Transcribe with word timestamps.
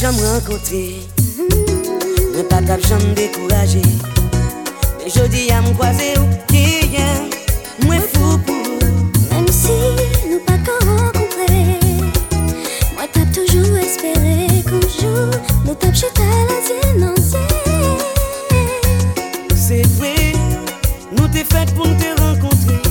J'aime 0.00 0.14
rencontrer, 0.14 1.00
mais 2.32 2.44
pas 2.44 2.62
t'as 2.64 2.78
jamais 2.78 3.14
découragé. 3.14 3.82
Mais 4.98 5.10
je 5.10 5.26
dis 5.26 5.50
à 5.50 5.60
mon 5.60 5.72
croisé 5.72 6.14
au 6.18 6.28
Kéga, 6.46 7.02
moi 7.84 7.96
fou 8.14 8.38
pour. 8.46 8.78
Même 9.32 9.48
si 9.48 9.72
nous 10.30 10.38
pas 10.46 10.56
qu'on 10.58 10.86
rencontrait. 10.86 11.80
Moi 12.94 13.06
t'as 13.12 13.26
toujours 13.34 13.76
espéré 13.76 14.62
qu'on 14.62 14.80
joue, 14.82 15.36
nous 15.64 15.74
t'abchons 15.74 16.06
à 16.16 16.44
la 16.46 16.92
sénançait. 16.92 17.38
C'est 19.56 19.84
vrai, 19.98 20.32
nous 21.10 21.26
t'es 21.26 21.42
fait 21.42 21.74
pour 21.74 21.86
te 21.86 22.20
rencontrer. 22.22 22.82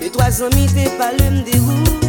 Mais 0.00 0.08
toi, 0.08 0.28
m'y 0.56 0.66
t'ai 0.66 0.88
pas 0.96 1.12
le 1.12 1.24
même 1.24 1.44
déroulé. 1.44 2.01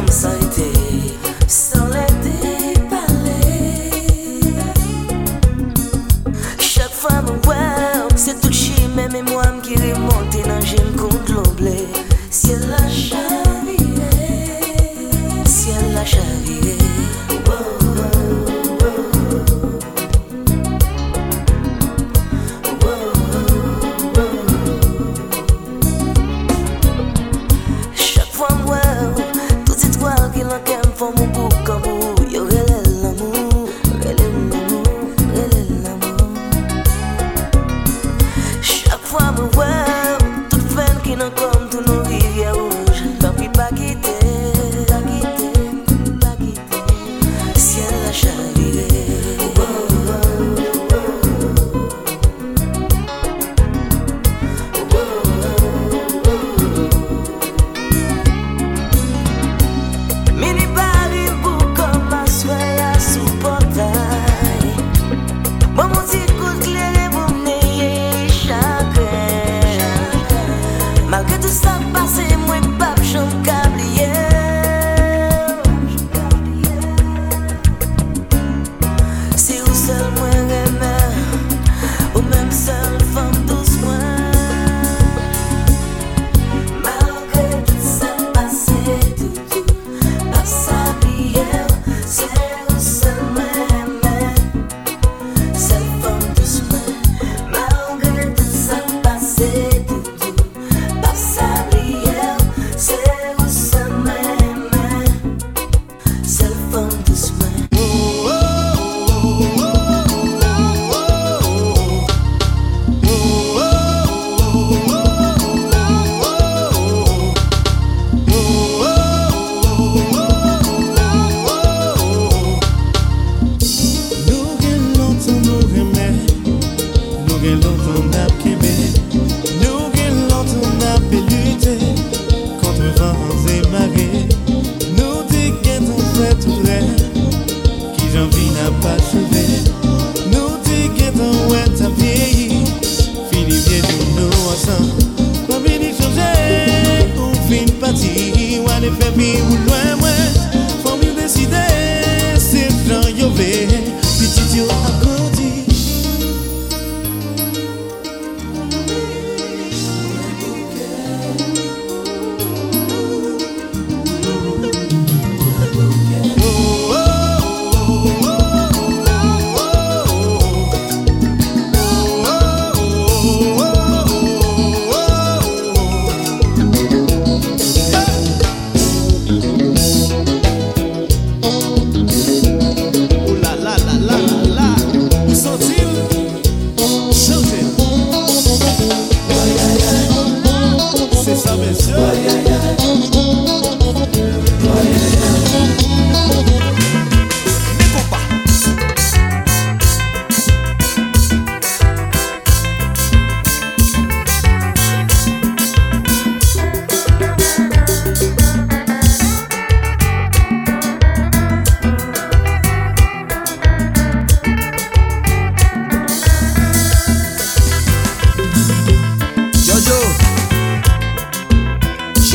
somos 0.00 0.24
80 0.24 1.29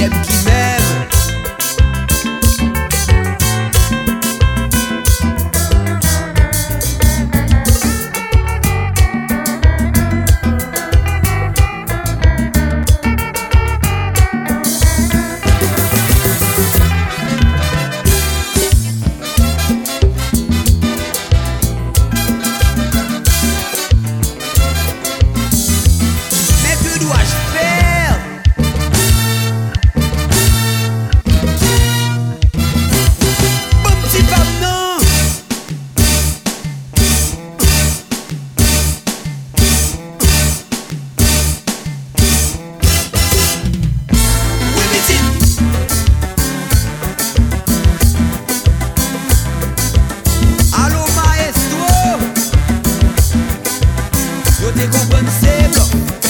wasn't 0.09 0.34
Eu 54.65 54.73
te 54.73 54.81
acompanho 54.81 55.29
sempre. 55.29 56.24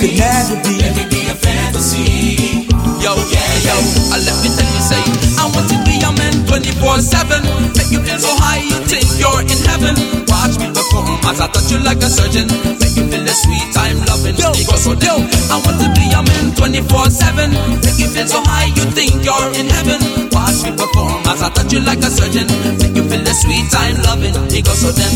Could 0.00 0.16
never 0.16 0.56
be. 0.64 0.80
Let 0.80 0.96
me 0.96 1.04
be 1.12 1.20
a 1.28 1.36
fantasy. 1.36 2.64
Yo, 3.04 3.12
yeah, 3.28 3.68
yo, 3.68 3.76
I 4.08 4.16
let 4.24 4.36
me 4.40 4.48
tell 4.48 4.64
you, 4.64 4.80
say, 4.80 5.02
I 5.36 5.44
want 5.52 5.68
to 5.68 5.76
be 5.84 6.00
a 6.00 6.10
man 6.16 6.32
24-7. 6.48 7.76
Make 7.76 7.92
you 7.92 8.00
feel 8.00 8.16
so 8.16 8.32
high, 8.40 8.64
you 8.64 8.80
think 8.88 9.04
you're 9.20 9.44
in 9.44 9.60
heaven. 9.68 9.94
Watch 10.24 10.56
me 10.56 10.72
perform 10.72 11.20
as 11.28 11.40
I 11.40 11.48
touch 11.52 11.68
you 11.68 11.80
like 11.84 12.00
a 12.00 12.08
surgeon. 12.08 12.48
Make 12.80 12.96
you 12.96 13.04
feel 13.12 13.24
the 13.24 13.36
sweet 13.44 13.68
time 13.76 14.00
loving. 14.08 14.36
Yo, 14.40 14.48
go 14.64 14.76
so 14.80 14.96
yo, 14.96 15.20
I 15.52 15.60
want 15.64 15.76
to 15.84 15.88
be 15.92 16.08
a 16.16 16.20
man 16.24 16.56
24-7. 16.56 17.52
Make 17.84 18.00
you 18.00 18.08
feel 18.08 18.28
so 18.28 18.40
high, 18.40 18.72
you 18.72 18.84
think 18.96 19.20
you're 19.20 19.48
in 19.52 19.68
heaven. 19.68 20.00
Watch 20.32 20.64
me 20.64 20.72
perform 20.72 21.24
as 21.28 21.44
I 21.44 21.52
touch 21.52 21.72
you 21.72 21.80
like 21.84 22.00
a 22.00 22.08
surgeon. 22.08 22.48
Make 22.80 22.96
you 22.96 23.04
feel 23.04 23.20
the 23.20 23.36
sweet 23.36 23.68
time 23.68 24.00
loving. 24.08 24.32
It 24.48 24.64
goes 24.64 24.80
so 24.80 24.92
then. 24.92 25.12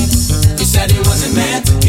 You 0.60 0.64
said 0.68 0.92
it 0.92 1.00
wasn't 1.04 1.36
meant 1.36 1.68
to 1.68 1.83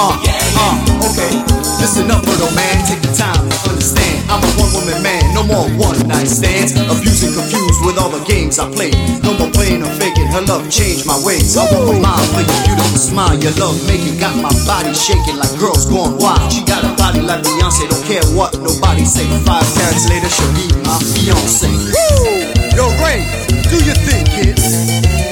Uh, 0.00 0.16
uh, 0.16 1.12
okay. 1.12 1.28
Listen 1.76 2.08
up, 2.08 2.24
little 2.24 2.48
man. 2.56 2.72
Take 2.88 3.04
the 3.04 3.12
time 3.12 3.36
to 3.36 3.56
understand. 3.68 4.24
I'm 4.32 4.40
a 4.40 4.48
one 4.56 4.72
woman 4.72 4.96
man, 5.04 5.20
no 5.36 5.44
more 5.44 5.68
one 5.76 6.00
night 6.08 6.24
stands. 6.24 6.72
Abused 6.72 7.20
and 7.28 7.36
confused 7.36 7.84
with 7.84 8.00
all 8.00 8.08
the 8.08 8.24
games 8.24 8.56
I 8.56 8.64
play. 8.72 8.96
No 9.20 9.36
more 9.36 9.52
playing 9.52 9.84
or 9.84 9.92
faking. 10.00 10.24
Her 10.32 10.40
love 10.48 10.72
changed 10.72 11.04
my 11.04 11.20
ways. 11.20 11.52
I 11.52 11.68
want 11.68 12.00
my 12.00 12.16
mind 12.16 12.28
for 12.32 12.40
your 12.40 12.60
beautiful 12.64 12.96
smile. 12.96 13.36
Your 13.36 13.52
love 13.60 13.76
making 13.84 14.16
got 14.16 14.32
my 14.40 14.48
body 14.64 14.96
shaking 14.96 15.36
like 15.36 15.52
girls 15.60 15.84
going 15.84 16.16
wild. 16.16 16.48
She 16.48 16.64
got 16.64 16.80
a 16.80 16.96
body 16.96 17.20
like 17.20 17.44
Beyonce, 17.44 17.84
don't 17.84 18.00
care 18.08 18.24
what 18.32 18.56
nobody 18.56 19.04
say. 19.04 19.28
Five 19.44 19.68
carats 19.76 20.08
later, 20.08 20.32
she'll 20.32 20.48
be 20.56 20.64
my 20.80 20.96
fiance. 21.12 21.68
Woo! 21.68 22.48
Yo, 22.72 22.88
Ray, 23.04 23.28
do 23.68 23.76
your 23.84 24.00
thing, 24.08 24.24
kids. 24.32 25.29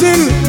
Basile. 0.00 0.47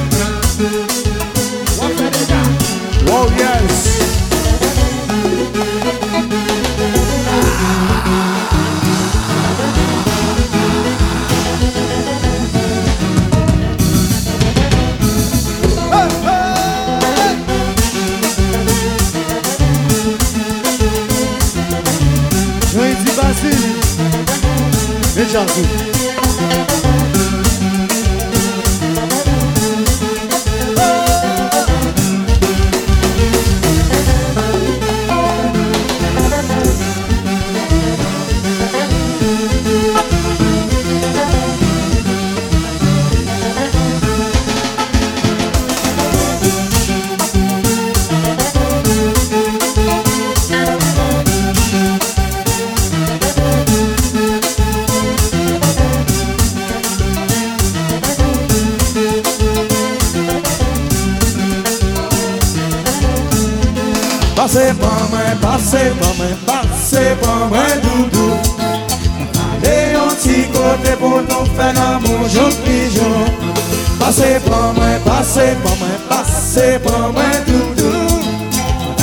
Pase 64.60 64.74
pa 64.74 65.08
mwen, 65.10 65.38
pase 65.40 65.92
pa 66.00 66.08
mwen, 66.18 66.36
pase 66.46 67.16
pa 67.22 67.34
mwen 67.48 67.80
doudou. 67.82 68.36
Ale 69.40 69.94
yon 69.94 70.12
ti 70.20 70.50
kote 70.52 70.98
pou 71.00 71.22
nou 71.24 71.46
fè 71.56 71.70
nan 71.78 72.04
moun 72.04 72.28
joun 72.28 72.52
pijon 72.66 73.24
Pase 74.02 74.34
pa 74.44 74.60
mwen, 74.76 74.98
pase 75.06 75.46
pa 75.64 75.78
mwen, 75.80 75.96
pase 76.10 76.68
pa 76.84 77.08
mwen 77.16 77.40
doudou. 77.48 78.20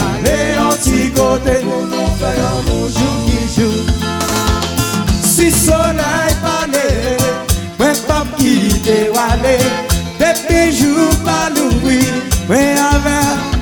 Ale 0.04 0.36
yon 0.58 0.76
ti 0.84 1.08
kote 1.16 1.56
pou 1.64 1.88
nou 1.88 2.12
fè 2.20 2.36
nan 2.36 2.60
moun 2.68 2.92
joun 2.92 3.16
pijon 3.24 3.80
Si 5.24 5.48
solay 5.64 6.36
pane, 6.44 6.86
mwen 7.80 7.96
pap 8.04 8.36
ki 8.36 8.76
te 8.84 9.06
wale 9.16 9.56
Depi 10.20 10.68
jou 10.76 11.12
pa 11.24 11.46
loui, 11.56 12.02
mwen 12.44 12.88
avè 12.92 13.55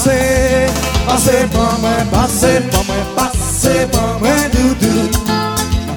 pase, 0.00 0.66
pase 1.06 1.48
pa 1.52 1.76
mwen, 1.78 2.06
pase 2.10 2.60
pa 2.70 2.82
mwen, 2.84 3.04
pase 3.16 3.86
pa 3.92 4.18
mwen 4.18 4.50
doudou 4.52 5.10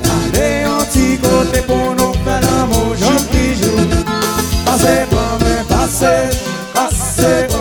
Gade 0.03 0.63
yon 0.63 0.85
ti 0.91 1.17
kote 1.23 1.61
pou 1.67 1.95
nou 1.95 2.11
fè 2.25 2.39
la 2.43 2.65
mou 2.67 2.95
jom 2.99 3.21
ki 3.31 3.55
jou 3.61 3.87
Pase 4.65 4.95
pa 5.11 5.25
mwen, 5.39 5.63
pase, 5.71 6.13
pase 6.75 7.52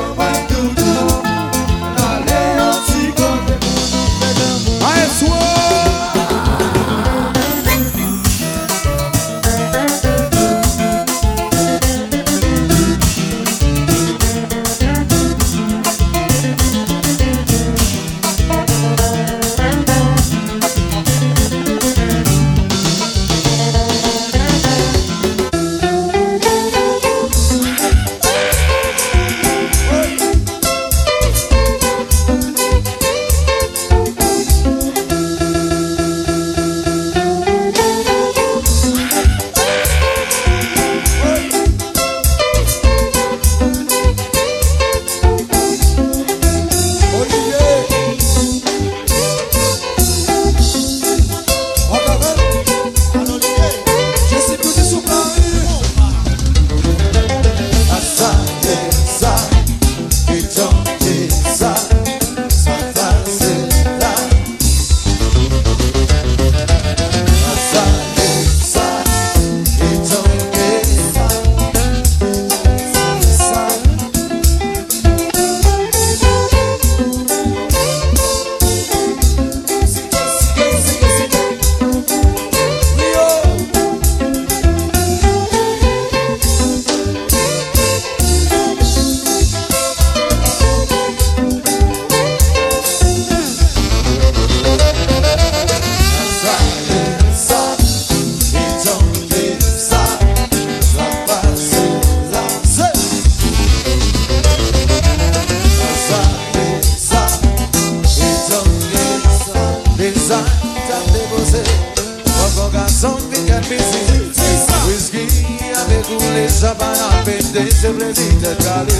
plezi 117.96 118.28
te 118.42 118.54
kale 118.64 118.98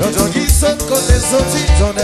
Yon 0.00 0.14
jan 0.16 0.30
ki 0.32 0.46
sot 0.48 0.80
kote 0.88 1.18
soti, 1.20 1.64
jan 1.80 1.99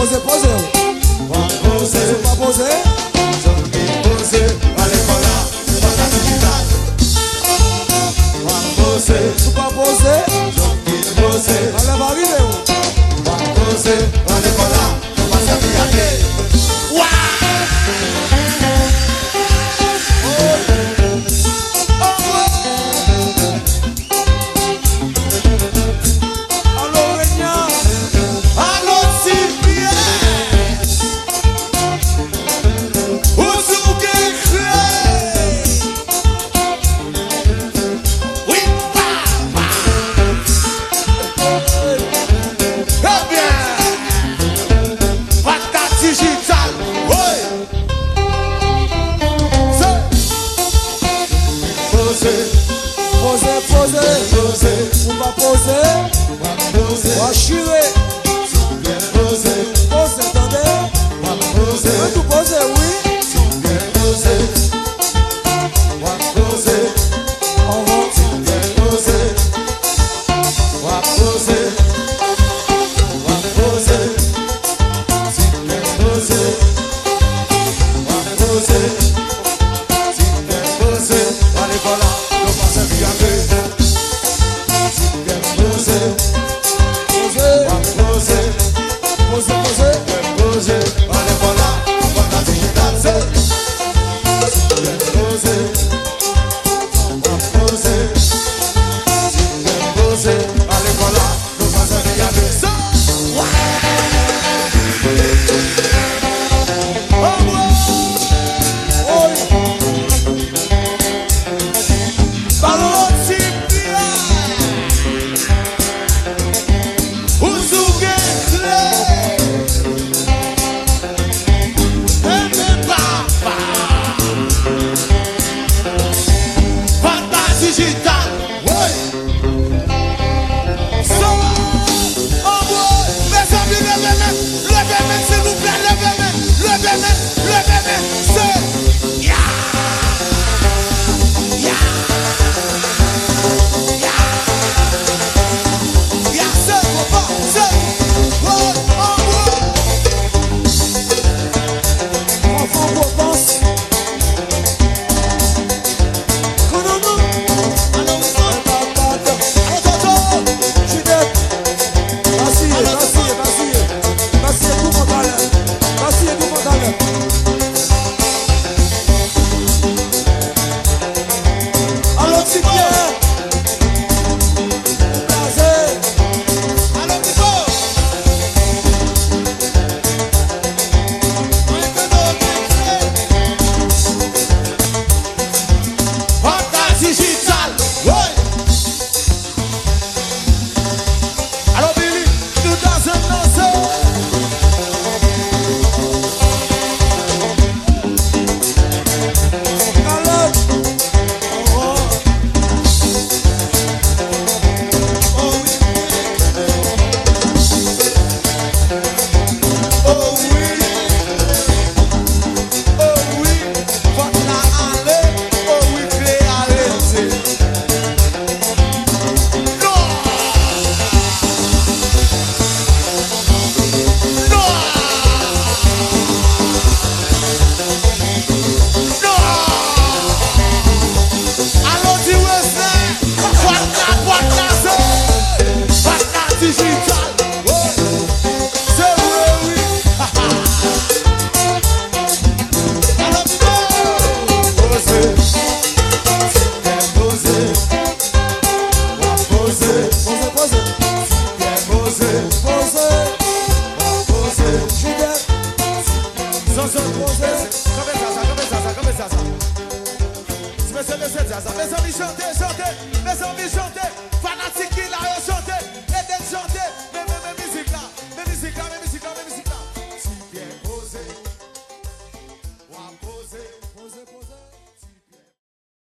poseu, 0.00 0.20
poseu. 0.22 0.69
Mes 57.30 58.19